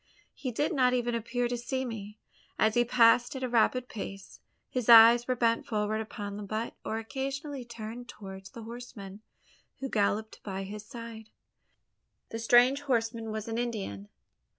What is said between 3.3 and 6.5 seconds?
at a rapid pace, his eyes were bent forward upon the